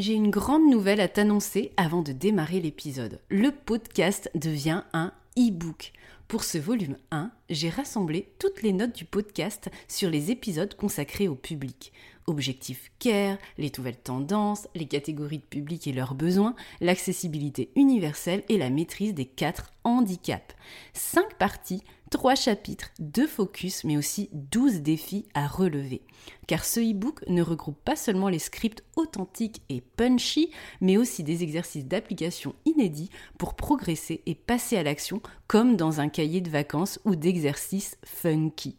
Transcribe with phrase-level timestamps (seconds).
[0.00, 3.20] J'ai une grande nouvelle à t'annoncer avant de démarrer l'épisode.
[3.28, 5.92] Le podcast devient un e-book.
[6.26, 11.28] Pour ce volume 1, j'ai rassemblé toutes les notes du podcast sur les épisodes consacrés
[11.28, 11.92] au public.
[12.26, 18.56] Objectif CARE, les nouvelles tendances, les catégories de public et leurs besoins, l'accessibilité universelle et
[18.56, 20.56] la maîtrise des quatre handicaps.
[20.94, 26.02] Cinq parties, trois chapitres, deux focus, mais aussi douze défis à relever.
[26.46, 30.50] Car ce e-book ne regroupe pas seulement les scripts authentiques et punchy,
[30.80, 36.08] mais aussi des exercices d'application inédits pour progresser et passer à l'action comme dans un
[36.08, 38.76] cahier de vacances ou d'exercices funky.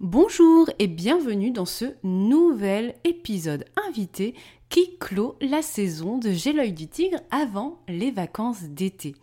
[0.00, 4.34] Bonjour et bienvenue dans ce nouvel épisode invité
[4.70, 9.14] qui clôt la saison de J'ai l'œil du tigre avant les vacances d'été.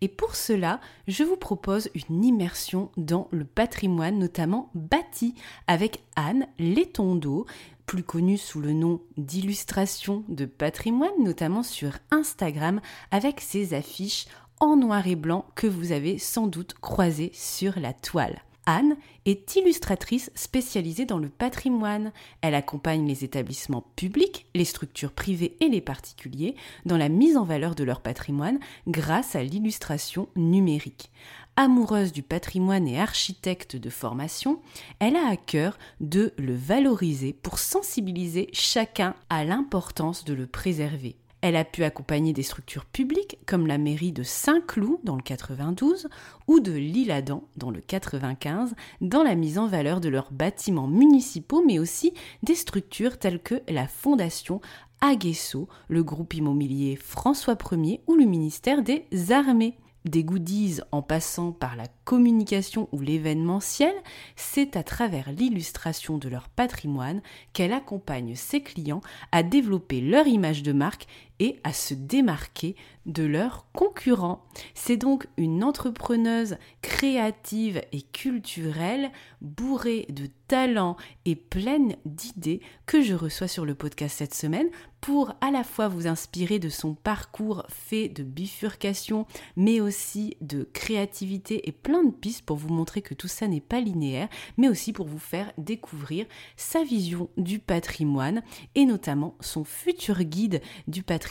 [0.00, 5.36] Et pour cela, je vous propose une immersion dans le patrimoine, notamment bâti,
[5.68, 7.46] avec Anne Letondo,
[7.86, 12.80] plus connue sous le nom d'illustration de patrimoine, notamment sur Instagram,
[13.12, 14.26] avec ses affiches
[14.58, 18.42] en noir et blanc que vous avez sans doute croisées sur la toile.
[18.66, 22.12] Anne est illustratrice spécialisée dans le patrimoine.
[22.40, 26.54] Elle accompagne les établissements publics, les structures privées et les particuliers
[26.86, 31.10] dans la mise en valeur de leur patrimoine grâce à l'illustration numérique.
[31.56, 34.60] Amoureuse du patrimoine et architecte de formation,
[34.98, 41.16] elle a à cœur de le valoriser pour sensibiliser chacun à l'importance de le préserver.
[41.46, 46.08] Elle a pu accompagner des structures publiques comme la mairie de Saint-Cloud dans le 92
[46.46, 51.62] ou de l'Île-Adam dans le 95 dans la mise en valeur de leurs bâtiments municipaux
[51.62, 54.62] mais aussi des structures telles que la Fondation
[55.02, 59.76] Aguesso, le groupe immobilier François Ier ou le ministère des Armées.
[60.04, 63.94] Des goodies en passant par la communication ou l'événementiel,
[64.36, 67.22] c'est à travers l'illustration de leur patrimoine
[67.54, 69.00] qu'elle accompagne ses clients
[69.32, 71.06] à développer leur image de marque
[71.40, 74.44] et à se démarquer de leurs concurrents.
[74.74, 83.14] C'est donc une entrepreneuse créative et culturelle, bourrée de talent et pleine d'idées que je
[83.14, 84.68] reçois sur le podcast cette semaine
[85.00, 90.66] pour à la fois vous inspirer de son parcours fait de bifurcation, mais aussi de
[90.72, 94.68] créativité et plein de pistes pour vous montrer que tout ça n'est pas linéaire, mais
[94.68, 96.24] aussi pour vous faire découvrir
[96.56, 98.42] sa vision du patrimoine
[98.74, 101.23] et notamment son futur guide du patrimoine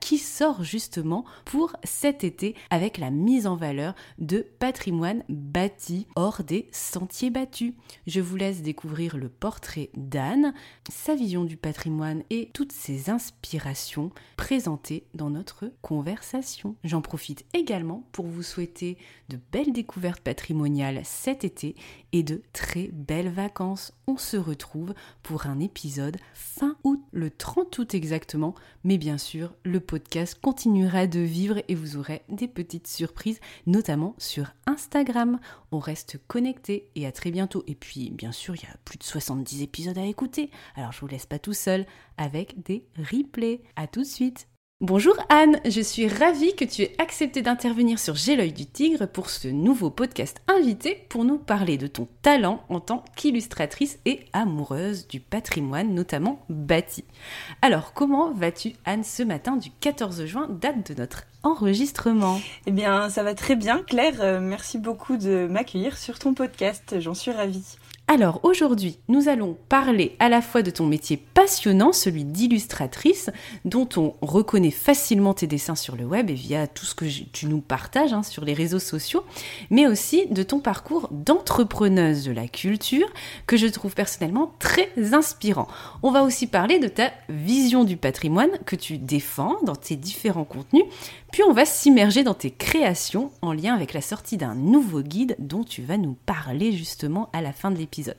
[0.00, 6.42] qui sort justement pour cet été avec la mise en valeur de patrimoine bâti hors
[6.42, 7.74] des sentiers battus.
[8.06, 10.54] Je vous laisse découvrir le portrait d'Anne,
[10.90, 16.76] sa vision du patrimoine et toutes ses inspirations présentées dans notre conversation.
[16.84, 18.96] J'en profite également pour vous souhaiter
[19.28, 21.76] de belles découvertes patrimoniales cet été
[22.12, 23.92] et de très belles vacances.
[24.06, 29.54] On se retrouve pour un épisode fin août, le 30 août exactement, mais bien sûr,
[29.64, 35.38] le podcast continuera de vivre et vous aurez des petites surprises, notamment sur Instagram.
[35.70, 37.62] On reste connecté et à très bientôt.
[37.66, 41.00] Et puis, bien sûr, il y a plus de 70 épisodes à écouter, alors je
[41.00, 41.86] vous laisse pas tout seul
[42.18, 43.62] avec des replays.
[43.76, 44.48] À tout de suite.
[44.86, 49.06] Bonjour Anne, je suis ravie que tu aies accepté d'intervenir sur J'ai l'œil du tigre
[49.06, 54.26] pour ce nouveau podcast invité pour nous parler de ton talent en tant qu'illustratrice et
[54.34, 57.02] amoureuse du patrimoine, notamment bâti.
[57.62, 62.38] Alors comment vas-tu Anne ce matin du 14 juin, date de notre enregistrement?
[62.66, 67.00] Eh bien ça va très bien Claire, euh, merci beaucoup de m'accueillir sur ton podcast,
[67.00, 67.78] j'en suis ravie.
[68.06, 73.30] Alors aujourd'hui, nous allons parler à la fois de ton métier passionnant, celui d'illustratrice,
[73.64, 77.46] dont on reconnaît facilement tes dessins sur le web et via tout ce que tu
[77.46, 79.24] nous partages hein, sur les réseaux sociaux,
[79.70, 83.08] mais aussi de ton parcours d'entrepreneuse de la culture,
[83.46, 85.66] que je trouve personnellement très inspirant.
[86.02, 90.44] On va aussi parler de ta vision du patrimoine que tu défends dans tes différents
[90.44, 90.84] contenus,
[91.34, 95.34] puis on va s'immerger dans tes créations en lien avec la sortie d'un nouveau guide
[95.40, 98.16] dont tu vas nous parler justement à la fin de l'épisode.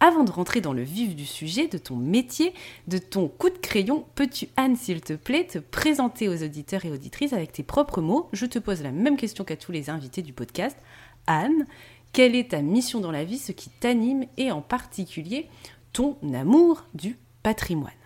[0.00, 2.52] Avant de rentrer dans le vif du sujet, de ton métier,
[2.88, 6.90] de ton coup de crayon, peux-tu, Anne, s'il te plaît, te présenter aux auditeurs et
[6.90, 8.28] auditrices avec tes propres mots?
[8.34, 10.76] Je te pose la même question qu'à tous les invités du podcast.
[11.26, 11.66] Anne,
[12.12, 15.48] quelle est ta mission dans la vie, ce qui t'anime et en particulier
[15.94, 18.01] ton amour du patrimoine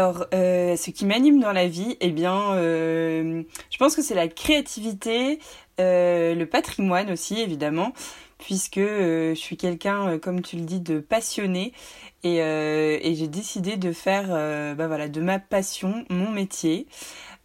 [0.00, 4.14] alors, euh, ce qui m'anime dans la vie, eh bien, euh, je pense que c'est
[4.14, 5.40] la créativité,
[5.78, 7.92] euh, le patrimoine aussi, évidemment,
[8.38, 11.74] puisque je suis quelqu'un, comme tu le dis, de passionné,
[12.22, 14.28] et, et j'ai décidé de faire,
[14.74, 16.86] bah voilà, de ma passion mon métier.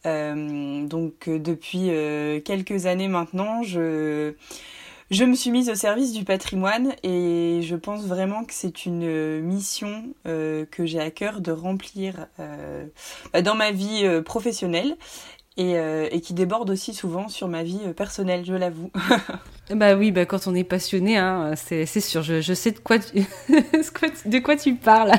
[0.06, 1.90] donc, depuis
[2.46, 4.34] quelques années maintenant, je
[5.12, 9.40] je me suis mise au service du patrimoine et je pense vraiment que c'est une
[9.42, 12.86] mission euh, que j'ai à cœur de remplir euh,
[13.32, 14.98] bah, dans ma vie euh, professionnelle
[15.58, 18.92] et, qui déborde aussi souvent sur ma vie personnelle, je l'avoue.
[19.70, 22.98] bah oui, bah quand on est passionné, hein, c'est sûr, je, je, sais de quoi,
[24.26, 25.14] de quoi tu parles.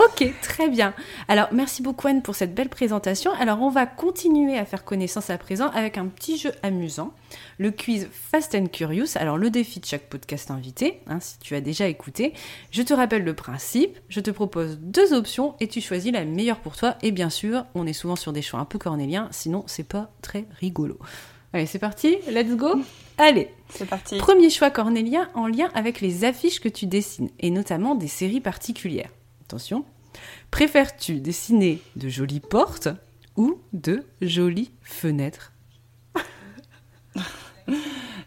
[0.00, 0.94] Ok, très bien.
[1.28, 3.32] Alors, merci beaucoup Anne pour cette belle présentation.
[3.32, 7.12] Alors, on va continuer à faire connaissance à présent avec un petit jeu amusant,
[7.58, 9.16] le quiz Fast and Curious.
[9.16, 12.32] Alors, le défi de chaque podcast invité, hein, si tu as déjà écouté.
[12.70, 16.60] Je te rappelle le principe, je te propose deux options et tu choisis la meilleure
[16.60, 16.96] pour toi.
[17.02, 20.10] Et bien sûr, on est souvent sur des choix un peu cornéliens, sinon c'est pas
[20.22, 20.98] très rigolo.
[21.52, 22.80] Allez, c'est parti, let's go
[23.18, 24.16] Allez, c'est parti.
[24.16, 28.40] Premier choix cornélien en lien avec les affiches que tu dessines, et notamment des séries
[28.40, 29.10] particulières.
[29.50, 29.84] Attention.
[30.52, 32.88] Préfères-tu dessiner de jolies portes
[33.34, 35.52] ou de jolies fenêtres?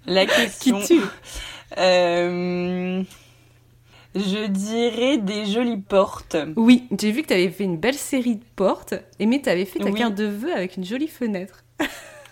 [0.06, 0.82] La question.
[0.82, 1.02] Qui tue?
[1.78, 3.02] Euh,
[4.16, 6.36] Je dirais des jolies portes.
[6.58, 9.48] Oui, j'ai vu que tu avais fait une belle série de portes, et mais tu
[9.48, 11.64] avais fait ta carte de vœux avec une jolie fenêtre.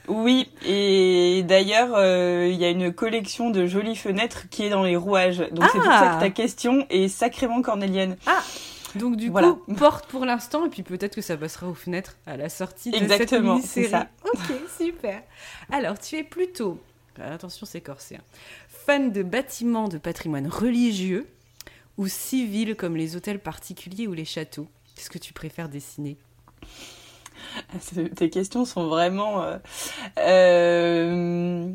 [0.10, 4.84] Oui, et d'ailleurs, euh, il y a une collection de jolies fenêtres qui est dans
[4.84, 5.38] les rouages.
[5.38, 8.18] Donc c'est pour ça que ah ta question est sacrément cornélienne.
[8.28, 8.44] Ah
[8.96, 12.38] donc du coup, porte pour l'instant, et puis peut-être que ça passera aux fenêtres à
[12.38, 13.90] la sortie de cette mini-série.
[13.90, 14.08] Ça.
[14.26, 15.24] Ok, super.
[15.72, 16.80] Alors, tu es plutôt,
[17.20, 18.24] attention c'est corsé, hein,
[18.68, 21.28] fan de bâtiments de patrimoine religieux
[21.98, 24.68] ou civil comme les hôtels particuliers ou les châteaux?
[24.96, 26.18] Qu'est-ce que tu préfères dessiner?
[28.16, 29.44] Tes questions sont vraiment...
[29.44, 29.58] Euh,
[30.20, 31.72] euh,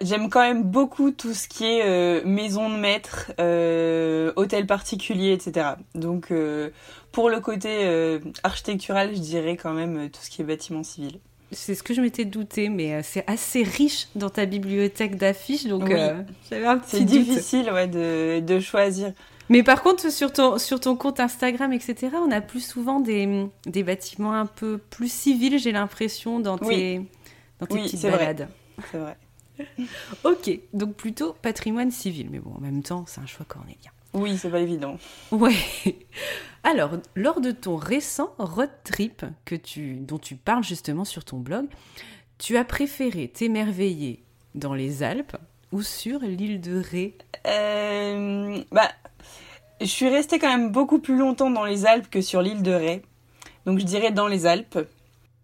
[0.00, 5.32] j'aime quand même beaucoup tout ce qui est euh, maison de maître, euh, hôtel particulier,
[5.32, 5.70] etc.
[5.94, 6.32] Donc
[7.12, 11.18] pour le côté architectural, je dirais quand même tout ce qui est bâtiment civil.
[11.50, 15.88] C'est ce que je m'étais douté, mais c'est assez riche dans ta bibliothèque d'affiches, donc
[16.50, 19.12] j'avais un petit C'est difficile ouais, de, de, choisir.
[19.48, 23.46] Mais par contre, sur ton, sur ton compte Instagram, etc., on a plus souvent des,
[23.64, 27.00] des bâtiments un peu plus civils, j'ai l'impression, dans tes,
[27.58, 28.48] dans tes petites balades.
[28.92, 29.16] C'est vrai.
[30.24, 33.90] ok, donc plutôt patrimoine civil, mais bon, en même temps, c'est un choix cornélien.
[34.14, 34.96] Oui, c'est pas évident.
[35.30, 35.54] Ouais.
[36.64, 41.38] Alors, lors de ton récent road trip que tu, dont tu parles justement sur ton
[41.38, 41.66] blog,
[42.38, 44.22] tu as préféré t'émerveiller
[44.54, 45.36] dans les Alpes
[45.72, 47.16] ou sur l'île de Ré?
[47.46, 48.90] Euh, Bah,
[49.80, 52.72] je suis restée quand même beaucoup plus longtemps dans les Alpes que sur l'île de
[52.72, 53.02] Ré.
[53.66, 54.78] Donc je dirais dans les Alpes.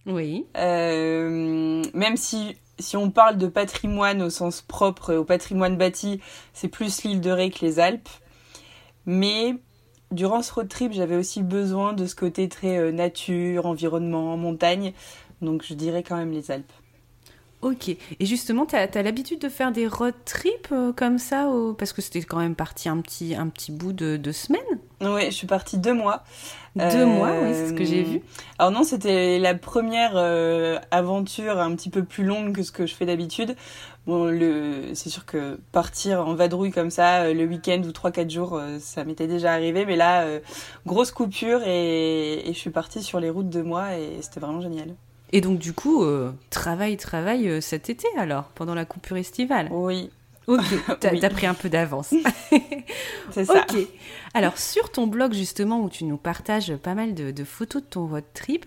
[0.06, 0.46] Oui.
[0.56, 6.20] Euh, même si si on parle de patrimoine au sens propre, au patrimoine bâti,
[6.52, 8.08] c'est plus l'île de Ré que les Alpes.
[9.06, 9.54] Mais
[10.10, 14.92] durant ce road trip, j'avais aussi besoin de ce côté très euh, nature, environnement, montagne.
[15.42, 16.72] Donc je dirais quand même les Alpes.
[17.64, 17.88] Ok.
[17.88, 22.02] Et justement, tu as, l'habitude de faire des road trips euh, comme ça Parce que
[22.02, 24.60] c'était quand même parti un petit, un petit bout de, de semaines
[25.00, 26.24] Oui, je suis partie deux mois.
[26.76, 28.16] Deux mois, oui, c'est ce que j'ai vu.
[28.18, 32.70] Euh, alors non, c'était la première euh, aventure un petit peu plus longue que ce
[32.70, 33.56] que je fais d'habitude.
[34.06, 38.60] Bon, le, c'est sûr que partir en vadrouille comme ça, le week-end ou 3-4 jours,
[38.78, 39.86] ça m'était déjà arrivé.
[39.86, 40.26] Mais là,
[40.84, 44.60] grosse coupure et, et je suis partie sur les routes de mois et c'était vraiment
[44.60, 44.94] génial.
[45.34, 46.04] Et donc du coup,
[46.48, 49.68] travail, travail cet été alors, pendant la coupure estivale.
[49.70, 50.10] Oui,
[50.46, 50.64] Ok,
[51.00, 52.14] t'as pris un peu d'avance.
[53.30, 53.64] c'est ça.
[53.68, 53.78] Ok.
[54.34, 58.06] Alors, sur ton blog, justement, où tu nous partages pas mal de, photos de ton
[58.06, 58.66] road trip,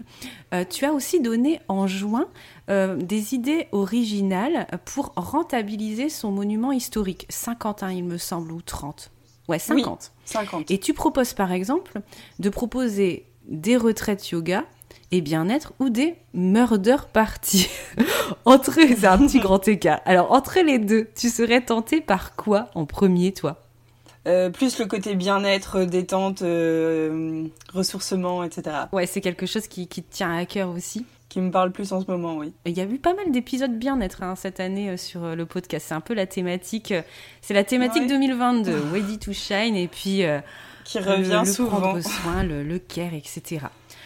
[0.53, 2.27] euh, tu as aussi donné en juin
[2.69, 7.25] euh, des idées originales pour rentabiliser son monument historique.
[7.29, 9.11] 50, il me semble, ou 30.
[9.47, 10.11] Ouais, 50.
[10.25, 10.71] 50.
[10.71, 12.01] Et tu proposes, par exemple,
[12.39, 14.65] de proposer des retraites yoga
[15.11, 17.69] et bien-être ou des murder parties.
[18.45, 20.01] entre, c'est un petit grand écart.
[20.05, 23.61] Alors, entre les deux, tu serais tenté par quoi en premier, toi?
[24.27, 28.75] Euh, plus le côté bien-être, détente, euh, ressourcement, etc.
[28.91, 31.05] Ouais, c'est quelque chose qui, qui, te tient à cœur aussi?
[31.29, 32.51] Qui me parle plus en ce moment, oui.
[32.65, 35.85] Il y a eu pas mal d'épisodes bien-être hein, cette année euh, sur le podcast.
[35.87, 36.93] C'est un peu la thématique.
[37.41, 40.23] c'est la thématique 2022, Ready to Shine, et puis.
[40.87, 41.79] Qui revient le, souvent.
[41.81, 43.65] prendre soin, le, le care, etc.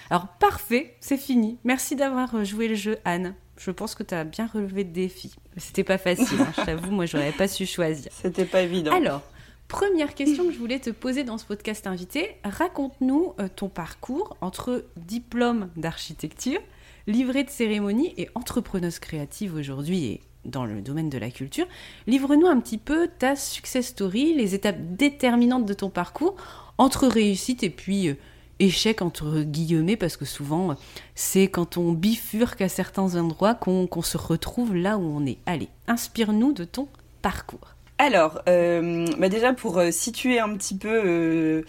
[0.09, 1.59] Alors parfait, c'est fini.
[1.63, 3.35] Merci d'avoir euh, joué le jeu, Anne.
[3.57, 5.35] Je pense que tu as bien relevé le défi.
[5.57, 8.11] C'était pas facile, hein, je t'avoue, moi j'aurais pas su choisir.
[8.11, 8.91] C'était pas évident.
[8.91, 9.21] Alors,
[9.67, 14.35] première question que je voulais te poser dans ce podcast invité, raconte-nous euh, ton parcours
[14.41, 16.59] entre diplôme d'architecture,
[17.05, 21.67] livret de cérémonie et entrepreneuse créative aujourd'hui et dans le domaine de la culture.
[22.07, 26.35] Livre-nous un petit peu ta success story, les étapes déterminantes de ton parcours
[26.77, 28.15] entre réussite et puis euh,
[28.59, 30.75] échec entre guillemets parce que souvent
[31.15, 35.37] c'est quand on bifurque à certains endroits qu'on se retrouve là où on est.
[35.45, 36.87] Allez, inspire-nous de ton
[37.21, 37.75] parcours.
[38.01, 41.61] Alors, euh, bah déjà pour euh, situer un petit peu euh,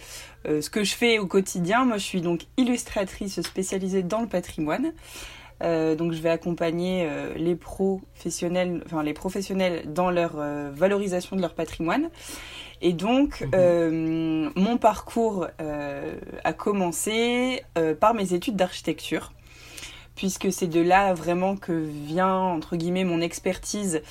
[0.61, 4.93] ce que je fais au quotidien, moi je suis donc illustratrice spécialisée dans le patrimoine.
[5.61, 10.35] donc je vais accompagner les professionnels, enfin les professionnels dans leur
[10.73, 12.09] valorisation de leur patrimoine.
[12.85, 13.51] Et donc, mhm.
[13.55, 19.31] euh, mon parcours euh, a commencé euh, par mes études d'architecture,
[20.15, 24.01] puisque c'est de là vraiment que vient, entre guillemets, mon expertise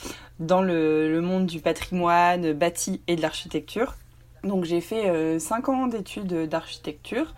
[0.41, 3.95] dans le, monde du patrimoine bâti et de l'architecture.
[4.43, 7.35] Donc, j'ai fait 5 ans d'études d'architecture.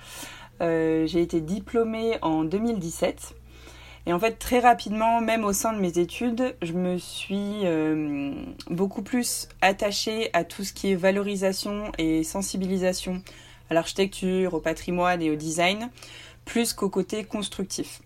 [0.61, 3.35] j'ai été diplômée en 2017.
[4.07, 8.35] Et en fait, très rapidement, même au sein de mes études, je me suis euh,
[8.69, 13.23] beaucoup plus attachée à tout ce qui est valorisation et sensibilisation
[13.71, 15.89] à l'architecture, au patrimoine et au design,
[16.45, 18.03] plus qu'au côté constructif.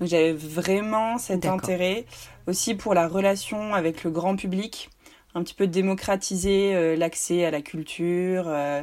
[0.00, 2.06] Donc j'avais vraiment cet intérêt
[2.46, 4.88] aussi pour la relation avec le grand public,
[5.34, 8.82] un petit peu démocratiser euh, l'accès à la culture euh,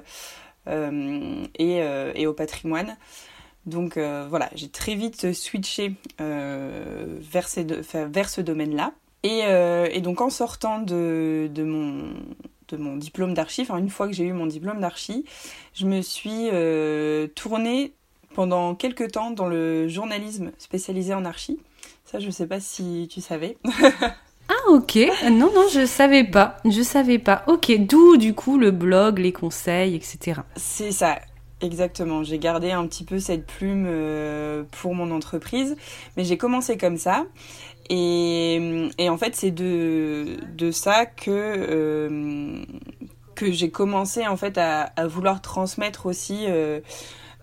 [1.58, 1.78] et,
[2.16, 2.96] et, au patrimoine.
[3.66, 7.48] Donc euh, voilà, j'ai très vite switché euh, vers,
[8.10, 8.94] vers, ce domaine-là.
[9.24, 12.14] Et, euh, et, donc en sortant de, de, mon,
[12.70, 15.26] de mon diplôme d'archi, enfin une fois que j'ai eu mon diplôme d'archi,
[15.74, 16.50] je me suis
[17.36, 17.94] tournée
[18.34, 21.60] pendant quelques temps dans le journalisme spécialisé en archi.
[22.06, 23.58] Ça, je ne sais pas si tu savais.
[24.54, 24.98] Ah ok,
[25.32, 27.46] non non je savais pas, je savais pas.
[27.48, 30.42] Ok, d'où du coup le blog, les conseils, etc.
[30.58, 31.20] C'est ça.
[31.62, 35.76] Exactement, j'ai gardé un petit peu cette plume euh, pour mon entreprise,
[36.18, 37.26] mais j'ai commencé comme ça.
[37.90, 40.40] Et, en fait, c'est de,
[40.72, 42.64] ça que, euh,
[43.36, 46.80] que j'ai commencé en fait à, vouloir transmettre aussi euh,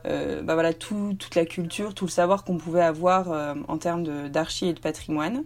[0.05, 3.29] bah voilà, tout, toute la culture, tout le savoir qu'on pouvait avoir
[3.69, 5.45] en termes d'archi et de patrimoine.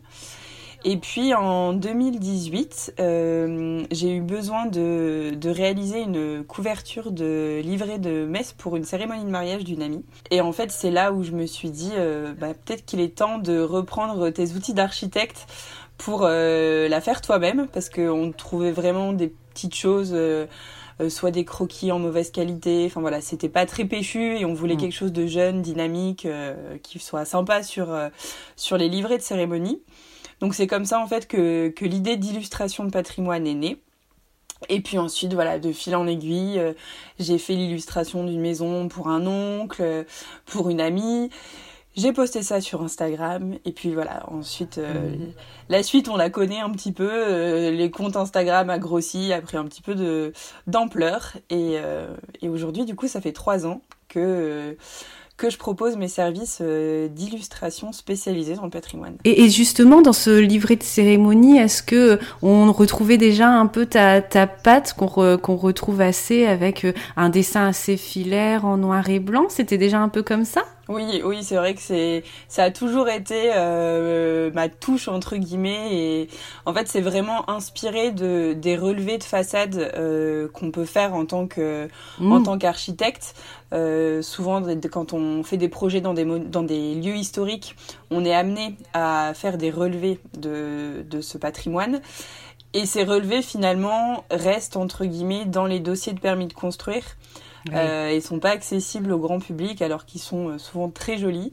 [0.84, 8.00] Et puis en 2018, euh, j'ai eu besoin de, de, réaliser une couverture de livret
[8.00, 10.04] de messe pour une cérémonie de mariage d'une amie.
[10.32, 13.14] Et en fait, c'est là où je me suis dit, euh, bah, peut-être qu'il est
[13.16, 15.46] temps de reprendre tes outils d'architecte
[15.98, 20.12] pour euh, la faire toi-même, parce qu'on trouvait vraiment des petites choses.
[20.14, 20.46] Euh,
[21.08, 22.84] soit des croquis en mauvaise qualité.
[22.86, 24.78] Enfin voilà, c'était pas très péchu et on voulait mm.
[24.78, 26.28] quelque chose de jeune, dynamique,
[26.84, 27.88] qui soit sympa sur
[28.54, 29.80] sur les livrets de cérémonie.
[30.42, 33.80] Donc c'est comme ça en fait que, que l'idée d'illustration de patrimoine est née.
[34.68, 36.72] Et puis ensuite, voilà, de fil en aiguille, euh,
[37.18, 40.04] j'ai fait l'illustration d'une maison pour un oncle,
[40.46, 41.30] pour une amie.
[41.94, 45.32] J'ai posté ça sur Instagram et puis voilà, ensuite euh, mmh.
[45.68, 49.42] la suite on la connaît un petit peu, euh, les comptes Instagram a grossi, a
[49.42, 50.32] pris un petit peu de
[50.66, 51.76] d'ampleur et,
[52.40, 54.74] et aujourd'hui du coup ça fait trois ans que
[55.42, 59.14] que je propose mes services euh, d'illustration spécialisés dans le patrimoine.
[59.24, 64.22] Et, justement, dans ce livret de cérémonie, est-ce que on retrouvait déjà un peu ta,
[64.22, 69.46] ta patte qu'on retrouve assez avec euh, un dessin assez filaire en noir et blanc?
[69.48, 70.62] C'était déjà un peu comme ça?
[70.88, 75.94] Oui, oui, c'est vrai que c'est, ça a toujours été euh, ma touche entre guillemets
[75.94, 76.28] et
[76.66, 81.24] en fait c'est vraiment inspiré de des relevés de façade euh, qu'on peut faire en
[81.24, 81.88] tant que
[82.20, 82.42] en mm.
[82.42, 83.34] tant qu'architecte.
[83.72, 84.60] Euh, souvent,
[84.90, 87.76] quand on fait des projets dans des dans des lieux historiques,
[88.10, 92.00] on est amené à faire des relevés de de ce patrimoine.
[92.74, 97.04] Et ces relevés finalement restent entre guillemets dans les dossiers de permis de construire.
[97.68, 97.74] Oui.
[97.76, 101.52] Euh, sont pas accessibles au grand public alors qu'ils sont euh, souvent très jolis.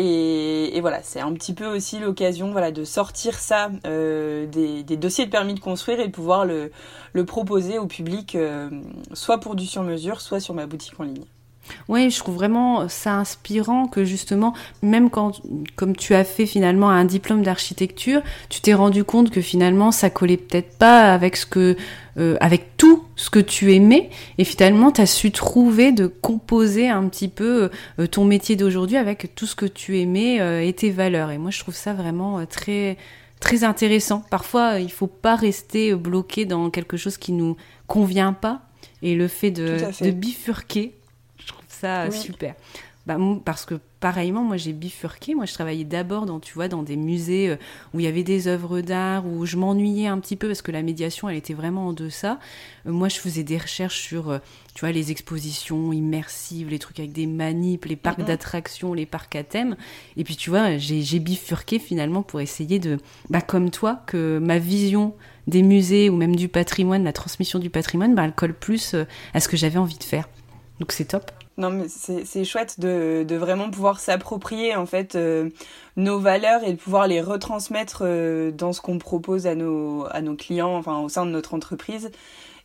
[0.00, 5.26] Et, voilà, c'est un petit peu aussi l'occasion voilà, de sortir ça euh, des, dossiers
[5.26, 6.70] de permis de construire et de pouvoir le,
[7.12, 8.70] le proposer au public, euh,
[9.12, 11.24] soit pour du sur-mesure, soit sur ma boutique en ligne.
[11.88, 15.40] Oui, je trouve vraiment ça inspirant que justement, même quand,
[15.76, 20.10] comme tu as fait finalement un diplôme d'architecture, tu t'es rendu compte que finalement ça
[20.10, 21.76] collait peut-être pas avec ce que,
[22.18, 26.88] euh, avec tout ce que tu aimais, et finalement tu as su trouver de composer
[26.88, 30.72] un petit peu euh, ton métier d'aujourd'hui avec tout ce que tu aimais euh, et
[30.72, 31.30] tes valeurs.
[31.30, 32.96] Et moi je trouve ça vraiment euh, très
[33.40, 34.24] très intéressant.
[34.30, 37.56] Parfois il faut pas rester bloqué dans quelque chose qui nous
[37.86, 38.62] convient pas,
[39.02, 40.06] et le fait de, fait.
[40.06, 40.94] de bifurquer
[41.80, 42.16] ça oui.
[42.16, 42.54] super.
[43.08, 45.34] Bah, parce que pareillement, moi j'ai bifurqué.
[45.34, 47.56] Moi je travaillais d'abord dans, tu vois, dans des musées euh,
[47.94, 50.70] où il y avait des œuvres d'art, où je m'ennuyais un petit peu parce que
[50.70, 52.38] la médiation elle était vraiment en deçà.
[52.86, 54.38] Euh, moi je faisais des recherches sur, euh,
[54.74, 58.26] tu vois, les expositions immersives, les trucs avec des manips, les parcs mm -hmm.
[58.26, 59.76] d'attractions, les parcs à thème.
[60.18, 62.98] Et puis tu vois, j'ai bifurqué finalement pour essayer de,
[63.30, 65.14] bah, comme toi, que ma vision
[65.46, 68.94] des musées ou même du patrimoine, la transmission du patrimoine, bah, elle colle plus
[69.32, 70.28] à ce que j'avais envie de faire.
[70.78, 71.37] Donc c'est top.
[71.58, 75.50] Non, mais c'est chouette de, de, vraiment pouvoir s'approprier en fait euh,
[75.96, 80.20] nos valeurs et de pouvoir les retransmettre euh, dans ce qu'on propose à nos, à
[80.20, 82.12] nos clients, enfin au sein de notre entreprise.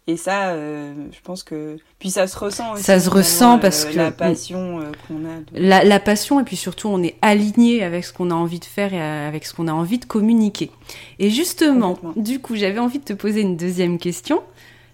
[0.05, 2.83] Et ça, euh, je pense que puis ça se ressent aussi.
[2.83, 5.39] Ça se ressent parce que la passion qu'on a.
[5.53, 8.65] La, la, passion et puis surtout on est aligné avec ce qu'on a envie de
[8.65, 10.69] faire et avec ce qu'on a envie de communiquer.
[11.17, 14.43] Et justement, du coup, j'avais envie de te poser une deuxième question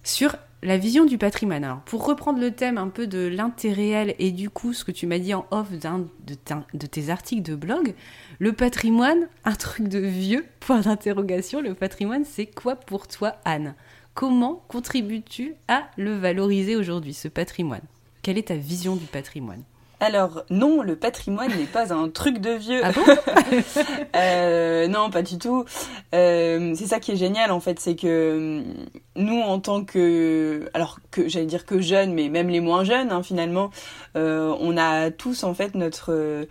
[0.04, 1.64] sur la vision du patrimoine.
[1.64, 4.92] Alors, pour reprendre le thème un peu de l'intérêt réel et du coup, ce que
[4.92, 6.36] tu m'as dit en off d'un de,
[6.74, 7.94] de, tes articles de blog,
[8.40, 13.76] le patrimoine, un truc de vieux, point d'interrogation, le patrimoine, c'est quoi pour toi, Anne?
[14.14, 17.82] Comment contribues-tu à le valoriser aujourd'hui, ce patrimoine?
[18.22, 19.64] Quelle est ta vision du patrimoine?
[20.00, 22.82] Alors non, le patrimoine n'est pas un truc de vieux.
[22.84, 23.02] Ah bon
[24.16, 25.66] euh, non, pas du tout.
[26.16, 28.64] Euh, c'est ça qui est génial en fait, c'est que
[29.16, 33.12] nous en tant que, alors que j'allais dire que jeunes, mais même les moins jeunes
[33.12, 33.72] hein, finalement,
[34.16, 36.48] euh, on a tous en fait notre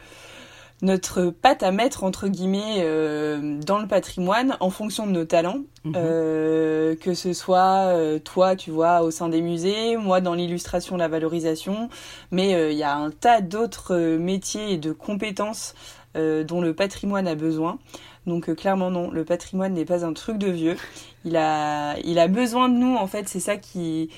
[0.81, 5.61] notre patte à mettre entre guillemets euh, dans le patrimoine en fonction de nos talents.
[5.85, 5.93] Mmh.
[5.97, 10.97] euh, que ce soit euh, toi tu vois au sein des musées moi dans l'illustration
[10.97, 11.89] la valorisation.
[12.31, 15.75] Mais il y a un tas d'autres métiers et de compétences
[16.15, 17.79] dont le patrimoine a besoin.
[18.27, 20.77] Donc clairement non le patrimoine n'est pas un truc de vieux.
[21.25, 23.29] Il a il a besoin de nous en fait.
[23.29, 24.11] C'est ça qui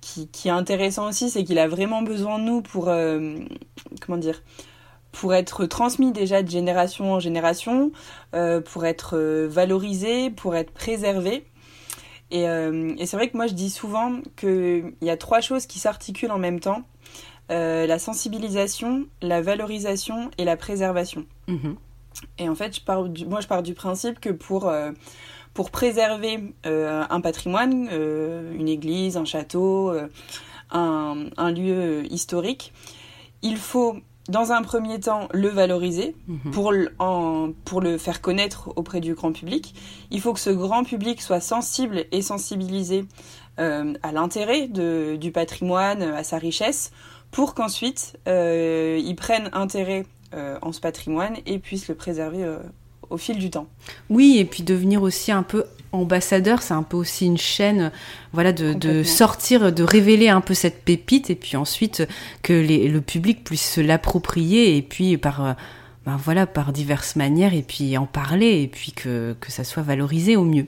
[0.00, 4.42] qui, qui est intéressant aussi c'est qu'il a vraiment besoin de nous pour comment dire
[5.16, 7.90] pour être transmis déjà de génération en génération,
[8.34, 11.46] euh, pour être euh, valorisé, pour être préservé.
[12.30, 15.64] Et, euh, et c'est vrai que moi je dis souvent qu'il y a trois choses
[15.64, 16.82] qui s'articulent en même temps.
[17.50, 21.24] Euh, la sensibilisation, la valorisation et la préservation.
[21.46, 21.74] Mmh.
[22.38, 24.92] Et en fait, je pars du, moi je pars du principe que pour, euh,
[25.54, 29.94] pour préserver euh, un patrimoine, une église, un château,
[30.70, 32.74] un, un lieu historique,
[33.40, 33.96] il faut
[34.28, 36.50] dans un premier temps, le valoriser mmh.
[36.50, 39.74] pour, en, pour le faire connaître auprès du grand public.
[40.10, 43.04] Il faut que ce grand public soit sensible et sensibilisé
[43.58, 46.90] euh, à l'intérêt du patrimoine, à sa richesse,
[47.30, 52.58] pour qu'ensuite euh, ils prennent intérêt euh, en ce patrimoine et puissent le préserver euh,
[53.10, 53.68] au fil du temps.
[54.10, 55.64] Oui, et puis devenir aussi un peu
[55.96, 57.90] ambassadeur, c'est un peu aussi une chaîne,
[58.32, 62.06] voilà, de, de, sortir, de révéler un peu cette pépite, et puis ensuite
[62.42, 65.56] que les, le public puisse se l'approprier, et puis par,
[66.04, 69.82] ben voilà, par diverses manières, et puis en parler, et puis que, que ça soit
[69.82, 70.66] valorisé au mieux.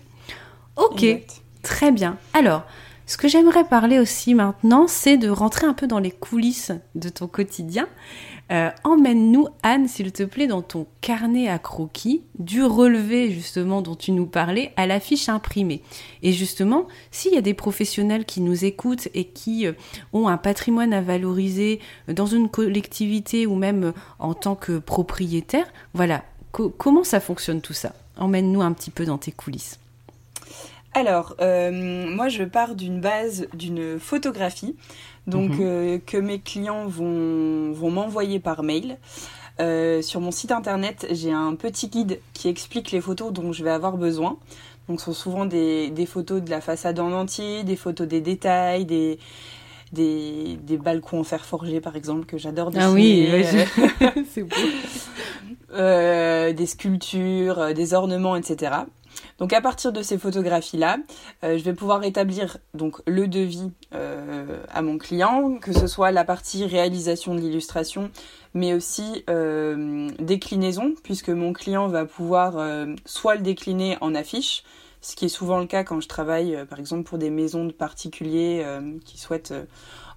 [0.76, 1.42] Ok, exact.
[1.62, 2.16] très bien.
[2.34, 2.64] Alors,
[3.08, 7.08] ce que j'aimerais parler aussi maintenant, c'est de rentrer un peu dans les coulisses de
[7.08, 7.88] ton quotidien.
[8.50, 13.94] Euh, Emmène-nous, Anne, s'il te plaît, dans ton carnet à croquis, du relevé justement dont
[13.94, 15.82] tu nous parlais à l'affiche imprimée.
[16.22, 19.72] Et justement, s'il y a des professionnels qui nous écoutent et qui euh,
[20.12, 25.66] ont un patrimoine à valoriser dans une collectivité ou même euh, en tant que propriétaire,
[25.92, 27.92] voilà, co comment ça fonctionne tout ça?
[28.16, 29.78] Emmène-nous un petit peu dans tes coulisses.
[30.94, 34.74] Alors, euh, moi je pars d'une base d'une photographie.
[35.28, 36.00] Donc mhm.
[36.00, 38.98] que mes clients vont, vont m'envoyer par mail.
[39.58, 43.70] sur mon site internet, j'ai un petit guide qui explique les photos dont je vais
[43.70, 44.38] avoir besoin.
[44.88, 48.22] Donc, ce sont souvent des, des, photos de la façade en entier, des photos des
[48.22, 49.18] détails, des,
[49.92, 53.28] des, des balcons en fer forgé, par exemple, que j'adore dessiner.
[53.30, 54.56] Ah oui, c'est beau.
[55.74, 58.72] Euh, des sculptures, euh, des ornements, etc.
[59.38, 60.98] Donc à partir de ces photographies-là,
[61.44, 66.24] euh, je vais pouvoir établir donc le devis à mon client, que ce soit la
[66.24, 68.10] partie réalisation de l'illustration,
[68.52, 69.24] mais aussi
[70.18, 74.62] déclinaison, puisque mon client va pouvoir soit le décliner en affiche,
[75.00, 77.64] ce qui est souvent le cas quand je travaille, euh, par exemple, pour des maisons
[77.64, 79.54] de particuliers euh, qui souhaitent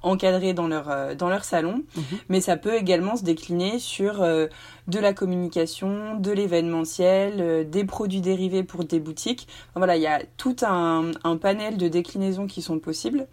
[0.03, 1.83] euh, encadrer dans leur, dans leur salon.
[1.95, 2.03] Mhm.
[2.29, 8.63] Mais ça peut également se décliner sur de la communication, de l'événementiel, des produits dérivés
[8.63, 9.47] pour des boutiques.
[9.75, 13.27] voilà, il y a tout un, un, panel de déclinaisons qui sont possibles.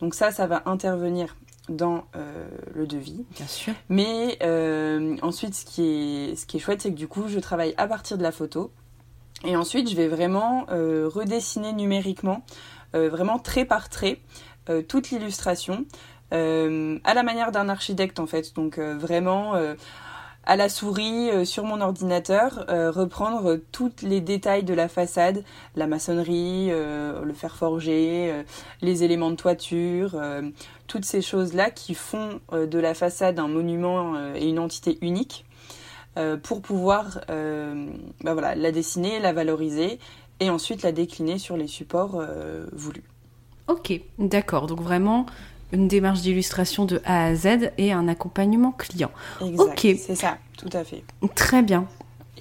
[0.00, 1.36] Donc ça, ça va intervenir
[1.68, 2.04] dans
[2.74, 3.24] le devis.
[3.36, 3.72] Bien sûr.
[3.88, 4.38] Mais
[5.22, 7.86] ensuite, ce qui est, ce qui est chouette, c'est que du coup, je travaille à
[7.86, 8.70] partir de la photo.
[9.44, 12.42] Et ensuite, je vais vraiment euh, redessiner numériquement,
[12.94, 14.20] euh, vraiment trait par trait,
[14.70, 15.84] euh, toute l'illustration,
[16.32, 18.54] à la manière d'un architecte en fait.
[18.54, 19.54] Donc vraiment
[20.44, 25.42] à la souris sur mon ordinateur, reprendre tous les détails de la façade,
[25.74, 28.44] la maçonnerie, le fer forgé,
[28.80, 30.16] les éléments de toiture,
[30.86, 35.44] toutes ces choses-là qui font de la façade un monument et une entité unique.
[36.16, 37.86] Euh, pour pouvoir euh,
[38.22, 40.00] bah la dessiner, la valoriser
[40.40, 43.04] et ensuite la décliner sur les supports euh, voulus.
[43.70, 44.66] Ok, d'accord.
[44.66, 45.26] Donc vraiment
[45.72, 49.12] une démarche d'illustration de A à Z et un accompagnement client.
[49.40, 51.04] Exact, ok, c'est ça, tout à fait.
[51.36, 51.86] Très bien.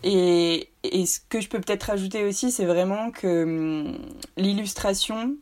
[0.04, 3.98] Et, et ce que je peux peut-être ajouter aussi, c'est vraiment que hum,
[4.38, 5.36] l'illustration,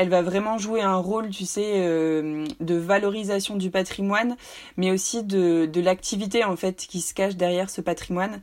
[0.00, 4.34] elle va vraiment jouer un rôle, tu sais, euh, de valorisation du patrimoine,
[4.78, 8.40] mais aussi de, l'activité en fait qui se cache derrière ce patrimoine.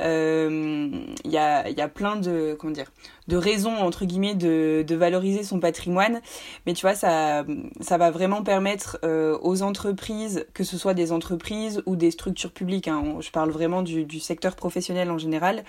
[0.00, 0.90] Il euh,
[1.24, 2.92] y, a, y a plein de comment dire
[3.26, 6.20] de raisons entre guillemets de, valoriser son patrimoine,
[6.66, 7.46] mais tu vois ça
[7.80, 12.52] ça va vraiment permettre euh, aux entreprises, que ce soit des entreprises ou des structures
[12.52, 15.64] publiques, hein, je parle vraiment du secteur professionnel en général,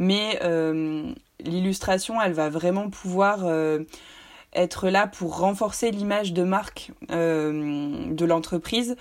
[0.00, 0.40] mais
[1.44, 3.44] l'illustration elle va vraiment pouvoir
[4.52, 8.96] être là pour renforcer l'image de marque euh, de l'entreprise,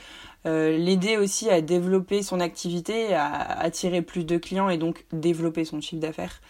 [0.45, 5.65] euh, l'aider aussi à développer son activité, à attirer plus de clients et donc développer
[5.65, 6.41] son chiffre d'affaires.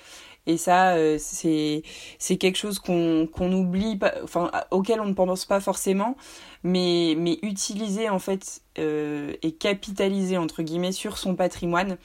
[0.48, 5.60] Et ça, euh, c'est quelque chose qu'on qu'on oublie, enfin auquel on ne pense pas
[5.60, 6.16] forcément,
[6.64, 11.98] mais mais utiliser en fait et capitaliser entre guillemets sur son patrimoine.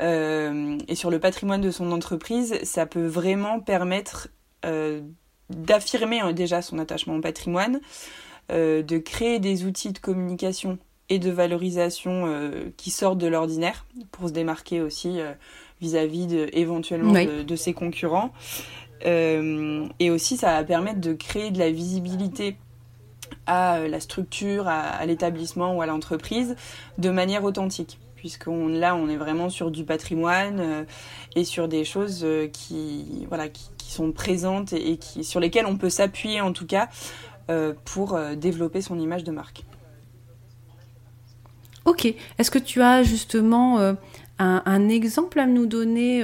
[0.00, 4.28] et sur le patrimoine de son entreprise, ça peut vraiment permettre
[5.50, 7.80] d'affirmer hein, déjà son attachement au patrimoine,
[8.50, 10.78] euh, de créer des outils de communication
[11.10, 15.32] et de valorisation euh, qui sortent de l'ordinaire pour se démarquer aussi euh,
[15.82, 18.32] vis-à-vis de, éventuellement de, ses concurrents.
[19.04, 22.56] et aussi, ça va permettre de créer de la visibilité
[23.46, 26.56] à la structure, à, l'établissement ou à l'entreprise
[26.96, 30.86] de manière authentique puisqu'on là on est vraiment sur du patrimoine
[31.36, 36.40] et sur des choses qui voilà qui, sont présentes et, sur lesquelles on peut s'appuyer
[36.40, 36.88] en tout cas
[37.50, 39.64] euh, pour euh, développer son image de marque.
[41.84, 42.06] Ok.
[42.38, 43.94] Est-ce que tu as justement euh,
[44.38, 46.22] un, exemple à nous donner,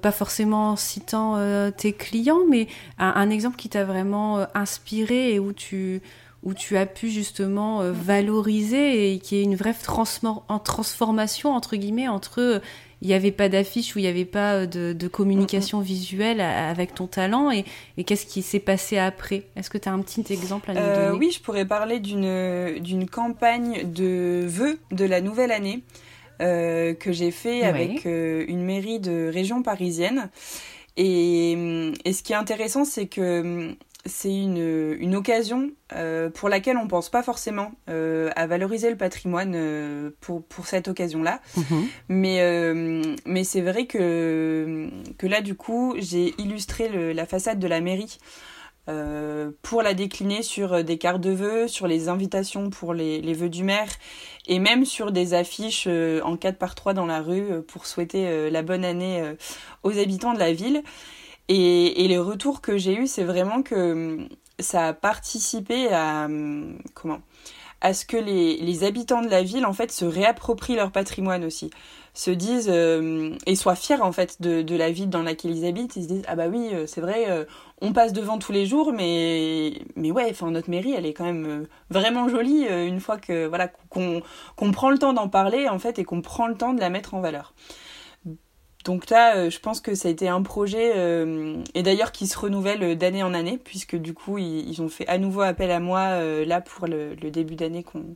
[0.00, 1.38] pas forcément en citant
[1.76, 2.66] tes clients, mais
[2.98, 6.00] un, exemple qui t'a vraiment inspiré et tu,
[6.42, 9.76] où tu as pu justement valoriser et qui est une vraie
[10.64, 12.60] transformation entre guillemets entre
[13.04, 16.94] il n'y avait pas d'affiche, où il n'y avait pas euh, de, communication visuelle avec
[16.94, 17.64] ton talent et,
[18.04, 19.44] qu'est-ce qui s'est passé après?
[19.56, 21.18] Est-ce que tu as un petit exemple à nous euh, donner?
[21.18, 25.82] Oui, je pourrais parler d'une campagne de vœux de la nouvelle année
[26.40, 30.30] euh, que j'ai fait avec une mairie de région parisienne.
[30.96, 31.52] Et,
[32.04, 36.88] et ce qui est intéressant, c'est que c'est une, une, occasion euh, pour laquelle on
[36.88, 41.40] pense pas forcément euh, à valoriser le patrimoine euh, pour, pour cette occasion-là.
[41.56, 41.86] Mhm.
[42.08, 47.58] Mais, euh, mais c'est vrai que, que là, du coup, j'ai illustré le, la façade
[47.58, 48.18] de la mairie
[48.90, 53.32] euh, pour la décliner sur des cartes de vœux, sur les invitations pour les, les
[53.32, 53.88] vœux du maire
[54.46, 58.62] et même sur des affiches en 4 par 3 dans la rue pour souhaiter la
[58.62, 59.22] bonne année
[59.82, 60.82] aux habitants de la ville.
[61.48, 64.28] Et, et les retours que j'ai eus, c'est vraiment que hum,
[64.58, 67.20] ça a participé à hum, comment
[67.84, 71.70] à ce que les, habitants de la ville en fait se réapproprient leur patrimoine aussi
[72.14, 75.96] se disent euh, et soient fiers en fait de, la ville dans laquelle ils habitent.
[75.96, 77.44] Ils se disent ah bah oui euh, c'est vrai euh,
[77.82, 81.24] on passe devant tous les jours mais mais ouais enfin notre mairie elle est quand
[81.24, 84.22] même vraiment jolie une fois que voilà qu'on
[84.72, 87.12] prend le temps d'en parler en fait et qu'on prend le temps de la mettre
[87.12, 87.52] en valeur.
[88.84, 90.92] Donc là, je pense que ça a été un projet,
[91.74, 95.18] et d'ailleurs qui se renouvelle d'année en année, puisque du coup, ils, ont fait à
[95.18, 98.14] nouveau appel à moi là pour le, le début d'année qu'on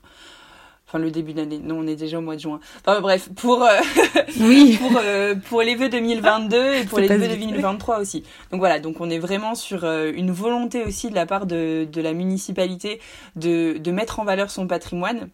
[0.89, 2.61] enfin le début d'année, non on est déjà au mois de juin.
[2.81, 3.79] Enfin bref, pour euh,
[4.41, 4.79] oui.
[4.81, 8.25] pour euh, pour les vœux 2022 et pour les vœux 2023 aussi.
[8.51, 11.87] Donc voilà, donc on est vraiment sur euh, une volonté aussi de la part de
[11.91, 13.01] de la municipalité
[13.37, 15.29] de de mettre en valeur son patrimoine.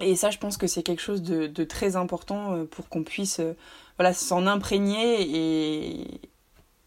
[0.00, 3.40] Et ça, je pense que c'est quelque chose de, très important pour qu'on puisse
[3.98, 6.20] voilà s'en imprégner et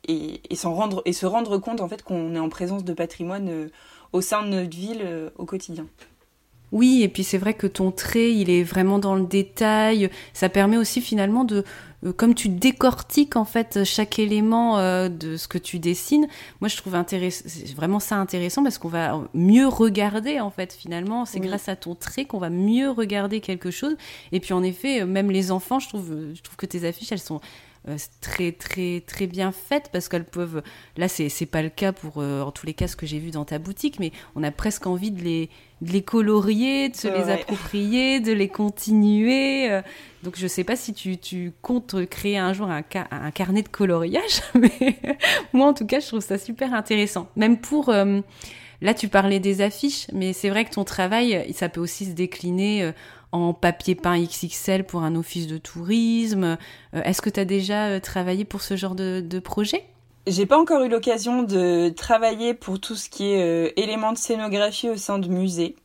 [0.07, 2.93] et, et s'en rendre et se rendre compte en fait qu'on est en présence de
[2.93, 3.69] patrimoine
[4.13, 5.87] au sein de notre ville au quotidien.
[6.71, 10.10] Oui, et puis c'est vrai que ton trait, il est vraiment dans le détail.
[10.34, 11.63] Ça permet aussi finalement de,
[12.05, 16.27] euh, comme tu décortiques en fait chaque élément euh, de ce que tu dessines.
[16.62, 16.93] Moi, je trouve
[17.75, 21.25] vraiment ça intéressant parce qu'on va mieux regarder en fait finalement.
[21.25, 23.95] C'est grâce à ton trait qu'on va mieux regarder quelque chose.
[24.32, 27.19] Et puis en effet, même les enfants, je trouve, je trouve que tes affiches, elles
[27.19, 27.41] sont
[28.21, 30.62] très très très bien faites parce qu'elles peuvent
[30.97, 33.32] là c'est c'est pas le cas pour en tous les cas ce que j'ai vu
[33.32, 35.49] dans ta boutique mais on a presque envie de les
[35.82, 39.71] de les colorier, de se les approprier, de les continuer.
[39.71, 39.82] Euh.
[40.23, 43.69] Donc je sais pas si tu, tu comptes créer un jour un, un, carnet de
[43.69, 44.99] coloriage, mais
[45.54, 47.30] moi en tout cas je trouve ça super intéressant.
[47.36, 47.89] Même pour...
[47.89, 48.21] Euh,
[48.82, 52.12] là tu parlais des affiches, mais c'est vrai que ton travail, ça peut aussi se
[52.12, 52.91] décliner euh,
[53.31, 56.57] en papier peint XXL pour un office de tourisme.
[56.93, 59.85] Est-ce que tu as déjà travaillé pour ce genre de, de projet?
[60.29, 64.17] J'ai pas encore eu l'occasion de travailler pour tout ce qui est euh, éléments de
[64.17, 65.75] scénographie au sein de musées.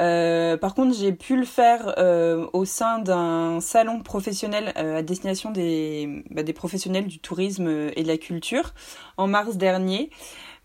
[0.00, 5.50] Euh, par contre, j'ai pu le faire euh, au sein d'un salon professionnel à destination
[5.50, 8.72] des, bah, des professionnels du tourisme et de la culture
[9.18, 10.08] en mars dernier.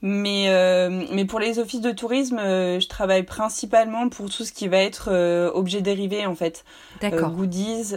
[0.04, 4.52] Mais, euh, mais pour les offices de tourisme, euh, je travaille principalement pour tout ce
[4.52, 6.66] qui va être euh, objet dérivé en fait.
[7.02, 7.32] D'accord.
[7.32, 7.96] goodies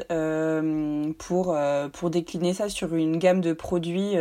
[1.18, 1.56] pour,
[1.92, 4.14] pour décliner ça sur une gamme de produits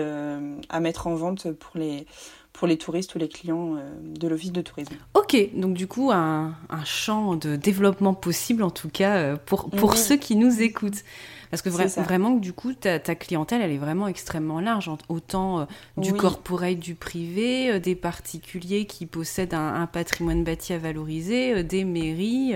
[0.70, 2.06] à mettre en vente pour les,
[2.54, 4.96] pour les touristes ou les clients de l'office de tourisme.
[5.14, 9.96] Ok, donc du coup, un, un champ de développement possible en tout cas pour, pour
[9.96, 11.04] ceux qui nous écoutent.
[11.52, 14.92] Parce que vraiment, du coup, ta, clientèle, elle est vraiment extrêmement large.
[15.10, 15.66] Autant euh,
[15.98, 21.64] du corporate, du privé, euh, des particuliers qui possèdent un, patrimoine bâti à valoriser, euh,
[21.64, 22.54] des mairies.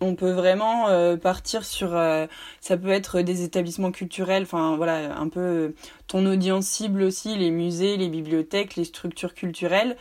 [0.00, 0.86] On peut vraiment
[1.18, 1.90] partir sur.
[2.60, 5.74] ça peut être des établissements culturels, enfin voilà, un peu
[6.06, 9.96] ton audience cible aussi, les musées, les bibliothèques, les structures culturelles.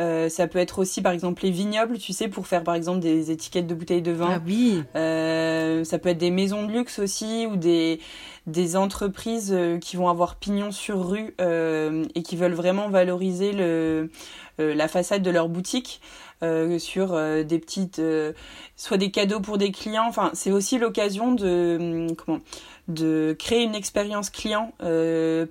[0.00, 3.00] Euh, ça peut être aussi par exemple les vignobles, tu sais, pour faire par exemple
[3.00, 4.34] des étiquettes de bouteilles de vin.
[4.36, 4.82] Ah oui.
[4.96, 8.00] Euh, ça peut être des maisons de luxe aussi ou des
[8.46, 14.10] des entreprises euh, qui vont avoir pignon sur rue et qui veulent vraiment valoriser le
[14.58, 16.00] la façade de leur boutique.
[16.78, 17.08] sur
[17.44, 18.00] des petites
[18.76, 22.40] soit des cadeaux pour des clients enfin c'est aussi l'occasion de hum, comment
[22.88, 24.72] de créer une expérience client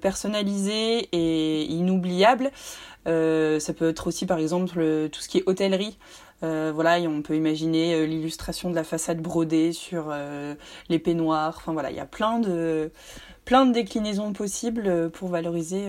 [0.02, 2.52] personnalisée et inoubliable
[3.06, 5.98] ça peut être aussi par exemple tout ce qui est hôtellerie.
[6.42, 10.14] Euh, voilà, on peut imaginer euh, l'illustration de la façade brodée sur
[10.90, 11.56] les peignoirs.
[11.58, 12.92] Enfin voilà, il y a plein de
[13.46, 15.84] plein de déclinaisons possibles pour valoriser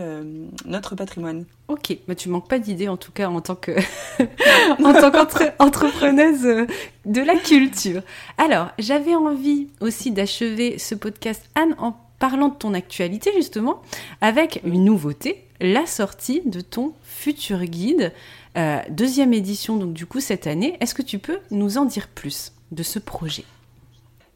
[0.65, 1.45] notre patrimoine.
[1.69, 3.73] Ok, bah tu manques pas d'idées en tout cas en tant que
[4.83, 6.67] en tant qu'entrepreneuse
[7.05, 8.01] de la culture.
[8.39, 13.83] Alors, j'avais envie aussi d'achever ce podcast Anne en parlant de ton actualité justement
[14.21, 18.13] avec une nouveauté, la sortie de ton futur guide,
[18.57, 20.77] euh, deuxième édition donc du coup cette année.
[20.81, 23.45] Est-ce que tu peux nous en dire plus de ce projet?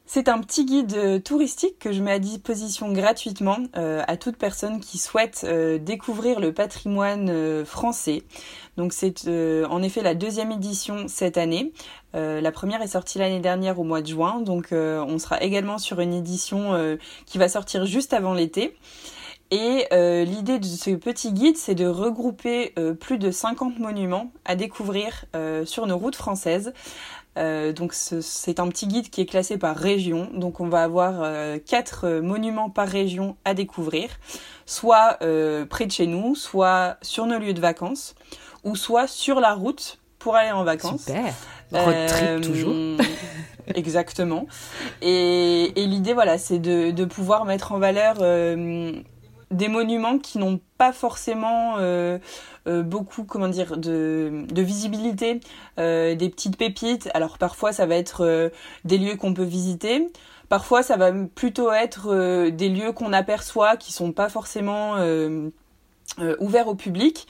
[0.06, 4.36] C'est un petit guide euh, touristique que je mets à disposition gratuitement euh, à toute
[4.36, 5.46] personne qui souhaite
[5.80, 8.22] découvrir le patrimoine français.
[8.76, 11.72] Donc c'est en effet la deuxième édition cette année.
[12.12, 16.00] la première est sortie l'année dernière au mois de juin, donc on sera également sur
[16.00, 18.76] une édition qui va sortir juste avant l'été.
[19.50, 24.32] Et euh, l'idée de ce petit guide, c'est de regrouper euh, plus de 50 monuments
[24.44, 26.72] à découvrir euh, sur nos routes françaises.
[27.36, 30.28] donc c'est un petit guide qui est classé par région.
[30.34, 31.14] Donc on va avoir
[31.66, 34.08] quatre monuments par région à découvrir,
[34.66, 35.18] soit
[35.68, 38.14] près de chez nous, soit sur nos lieux de vacances,
[38.62, 41.06] ou soit sur la route pour aller en vacances.
[41.06, 41.34] Super.
[41.72, 42.74] Road trip toujours.
[43.74, 44.46] Exactement.
[45.02, 48.16] Et, et l'idée, voilà, c'est de, de, pouvoir mettre en valeur
[49.54, 52.18] des monuments qui n'ont pas forcément euh,
[52.66, 55.40] euh, beaucoup comment dire de, de visibilité
[55.78, 57.08] euh, des petites pépites.
[57.14, 58.50] Alors parfois ça va être
[58.84, 60.08] des lieux qu'on peut visiter.
[60.48, 64.96] Parfois ça va plutôt être des lieux qu'on aperçoit qui sont pas forcément
[66.38, 67.26] ouverts au public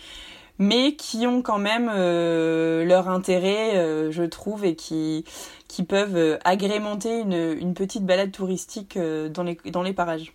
[0.59, 5.25] mais qui ont quand même leur intérêt je trouve et qui
[5.69, 10.33] qui peuvent agrémenter une, une petite balade touristique dans les dans les parages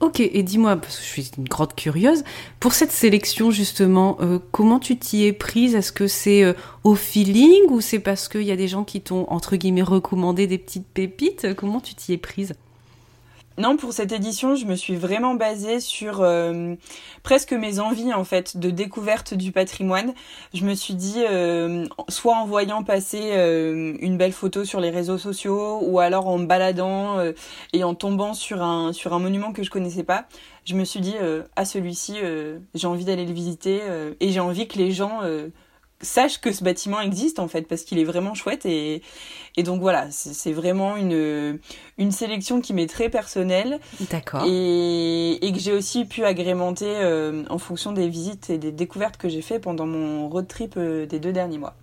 [0.00, 2.24] Ok, et dis-moi, parce que je suis une grande curieuse,
[2.58, 5.74] pour cette sélection justement, euh, comment tu t'y es prise?
[5.74, 9.00] Est-ce que c'est euh, au feeling ou c'est parce qu'il y a des gens qui
[9.00, 11.54] t'ont, entre guillemets, recommandé des petites pépites?
[11.54, 12.54] Comment tu t'y es prise?
[13.58, 16.74] Non, pour cette édition, je me suis vraiment basée sur euh,
[17.22, 20.14] presque mes envies en fait de découverte du patrimoine.
[20.54, 24.88] Je me suis dit, euh, soit en voyant passer euh, une belle photo sur les
[24.90, 27.18] réseaux sociaux, ou alors en me baladant
[27.72, 30.26] et en tombant sur un sur un monument que je connaissais pas,
[30.64, 31.14] je me suis dit,
[31.56, 32.18] à celui-ci,
[32.74, 33.80] j'ai envie d'aller le visiter
[34.20, 35.20] et j'ai envie que les gens
[36.02, 39.02] sache que ce bâtiment existe en fait parce qu'il est vraiment chouette et,
[39.56, 41.58] et donc voilà c'est vraiment une,
[41.98, 43.80] une sélection qui m'est très personnelle.
[44.10, 44.44] D'accord.
[44.46, 49.16] Et, et que j'ai aussi pu agrémenter euh, en fonction des visites et des découvertes
[49.16, 51.74] que j'ai fait pendant mon road trip euh, des deux derniers mois.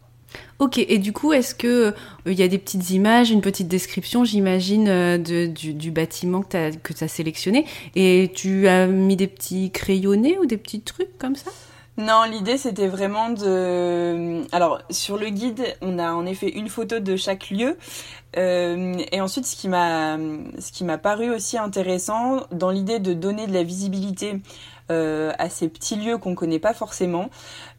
[0.59, 1.91] Ok, et du coup, est-ce que euh,
[2.27, 6.57] il y a des petites images, une petite description, j'imagine, du, du, bâtiment que tu
[6.57, 7.65] as, as sélectionné?
[7.95, 11.51] Et tu as mis des petits crayonnés ou des petits trucs comme ça?
[11.99, 14.45] Non, l'idée c'était vraiment de.
[14.53, 17.77] Alors sur le guide, on a en effet une photo de chaque lieu,
[18.37, 23.63] euh, et ensuite ce qui m'a paru aussi intéressant dans l'idée de donner de la
[23.63, 24.39] visibilité
[24.91, 27.29] euh, à ces petits lieux qu'on connaît pas forcément.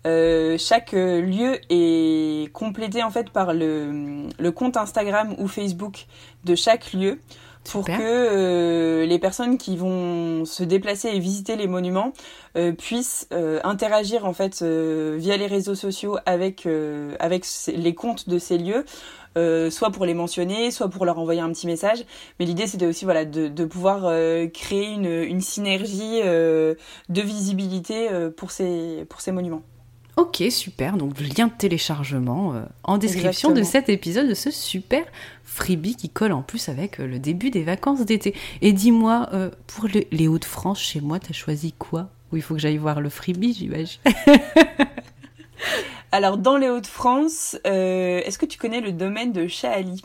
[0.06, 6.04] Euh, chaque lieu est complété en fait par le compte Instagram ou Facebook
[6.44, 7.18] de chaque lieu
[7.64, 12.12] pour que euh, les personnes qui vont se déplacer et visiter les monuments
[12.57, 16.66] euh, puissent euh, interagir en fait via les réseaux sociaux avec
[17.18, 18.85] avec les comptes de ces lieux.
[19.70, 22.05] soit pour les mentionner, soit pour leur envoyer un petit message.
[22.38, 24.03] Mais l'idée, c'était aussi voilà de, de pouvoir
[24.53, 26.77] créer une, une synergie de
[27.20, 29.62] visibilité pour ces pour ces monuments.
[30.20, 30.99] Ok, super.
[30.99, 35.03] Donc, lien de téléchargement euh, en description de cet épisode de ce super
[35.50, 38.34] freebie qui colle en plus avec euh, le début des vacances d'été.
[38.62, 42.10] Et dis-moi, euh, pour les Hauts-de-France, chez moi, t'as choisi quoi?
[42.32, 44.00] Ou il faut que j'aille voir le freebie, j'imagine
[46.12, 50.02] Alors, dans les Hauts-de-France, est-ce que tu connais le domaine de Chaali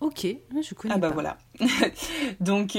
[0.00, 0.26] Ok,
[0.62, 0.94] je connais.
[0.94, 1.36] Ah bah voilà.
[2.40, 2.78] donc,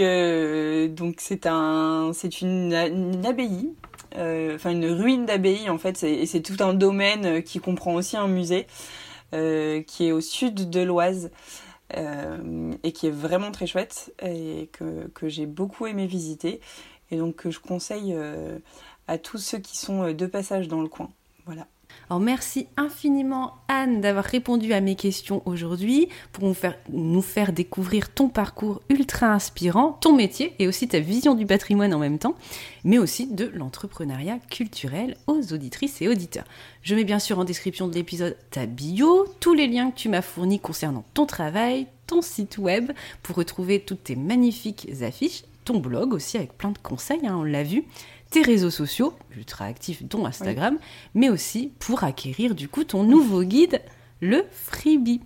[0.95, 3.69] donc c'est un, c'est une, une abbaye
[4.17, 7.93] euh, enfin une ruine d'abbaye en fait, et c'est tout un domaine euh, qui comprend
[7.93, 8.67] aussi un musée
[9.33, 11.31] euh, qui est au sud de l'Oise.
[12.83, 16.61] Et qui est vraiment très chouette et que, que j'ai beaucoup aimé visiter
[17.09, 18.15] et donc que je conseille
[19.07, 21.09] à tous ceux qui sont de passage dans le coin.
[21.45, 21.67] Voilà.
[22.11, 26.43] Alors merci infiniment Anne d'avoir répondu à mes questions aujourd'hui pour
[26.89, 31.93] nous faire, découvrir ton parcours ultra inspirant, ton métier et aussi ta vision du patrimoine
[31.93, 32.35] en même temps,
[32.83, 36.43] mais aussi de l'entrepreneuriat culturel aux auditrices et auditeurs.
[36.81, 40.09] Je mets bien sûr en description de l'épisode ta bio, tous les liens que tu
[40.09, 42.91] m'as fournis concernant ton travail, ton site web
[43.23, 47.43] pour retrouver toutes tes magnifiques affiches, ton blog aussi avec plein de conseils, hein, on
[47.43, 47.85] l'a vu
[48.31, 50.79] tes réseaux sociaux, ultra actifs dont Instagram,
[51.13, 53.81] mais aussi pour acquérir du coup ton nouveau guide,
[54.21, 55.21] le freebie.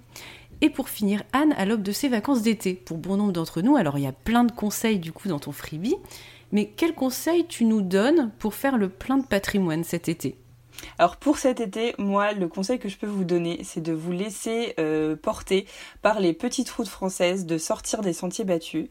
[0.61, 3.75] Et pour finir, Anne, à l'aube de ses vacances d'été, pour bon nombre d'entre nous,
[3.75, 5.95] alors il y a plein de conseils du coup dans ton freebie,
[6.51, 10.37] mais quels conseils tu nous donnes pour faire le plein de patrimoine cet été?
[10.97, 14.11] Alors pour cet été, moi, le conseil que je peux vous donner, c'est de vous
[14.11, 15.65] laisser euh, porter
[16.01, 18.87] par les petites routes françaises, de sortir des sentiers battus,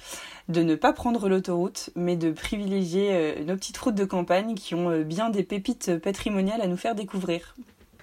[0.49, 4.75] de ne pas prendre l'autoroute, mais de privilégier euh, nos petites routes de campagne qui
[4.75, 7.55] ont euh, bien des pépites patrimoniales à nous faire découvrir.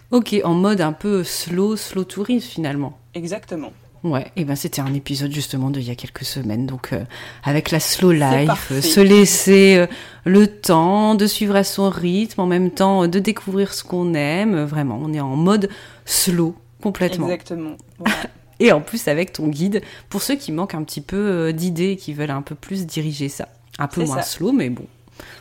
[0.10, 2.98] Ok, en mode un peu slow, slow tourisme finalement.
[3.13, 3.72] Exactement.
[4.03, 7.03] Ouais, et ben c'était un épisode justement d'il y a quelques semaines, donc euh,
[7.43, 9.87] avec la slow life, euh, se laisser euh,
[10.25, 14.63] le temps de suivre à son rythme, en même temps de découvrir ce qu'on aime.
[14.63, 15.69] Vraiment, on est en mode
[16.05, 17.27] slow complètement.
[17.27, 17.77] Exactement.
[18.59, 22.13] et en plus avec ton guide pour ceux qui manquent un petit peu d'idées, qui
[22.13, 24.85] veulent un peu plus diriger ça, un peu moins slow, mais bon,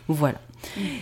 [0.07, 0.39] voilà.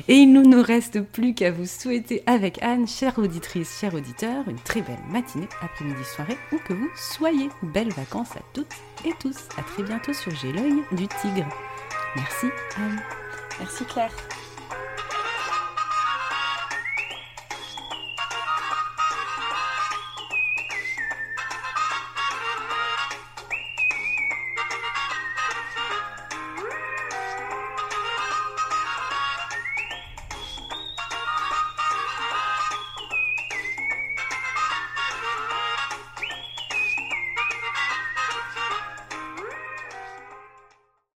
[0.08, 4.48] Et il ne nous reste plus qu'à vous souhaiter avec Anne, chère auditrice, chers auditeurs,
[4.48, 7.48] une très belle matinée, après-midi, soirée, où que vous soyez.
[7.62, 9.36] Belles vacances à toutes et tous.
[9.56, 11.48] À très bientôt sur J'ai l'œil du tigre.
[12.16, 13.02] Merci Anne.
[13.60, 14.12] Merci Claire.